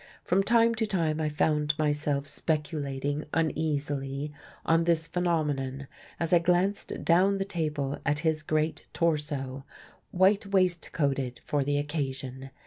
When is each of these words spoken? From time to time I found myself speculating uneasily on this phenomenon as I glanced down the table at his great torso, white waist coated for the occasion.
From 0.23 0.41
time 0.41 0.73
to 0.81 0.87
time 0.87 1.21
I 1.21 1.29
found 1.29 1.77
myself 1.77 2.27
speculating 2.27 3.25
uneasily 3.35 4.33
on 4.65 4.85
this 4.85 5.05
phenomenon 5.05 5.85
as 6.19 6.33
I 6.33 6.39
glanced 6.39 7.03
down 7.05 7.37
the 7.37 7.45
table 7.45 7.99
at 8.03 8.17
his 8.25 8.41
great 8.41 8.87
torso, 8.93 9.63
white 10.09 10.47
waist 10.47 10.89
coated 10.91 11.41
for 11.45 11.63
the 11.63 11.77
occasion. 11.77 12.49